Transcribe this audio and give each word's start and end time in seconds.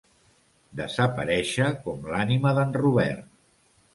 Desaparèixer 0.79 1.67
com 1.83 2.09
l'ànima 2.13 2.57
d'en 2.61 2.75
Robert. 2.81 3.29